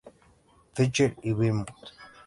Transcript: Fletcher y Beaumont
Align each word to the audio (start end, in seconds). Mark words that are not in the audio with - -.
Fletcher 0.73 1.15
y 1.21 1.31
Beaumont 1.31 1.67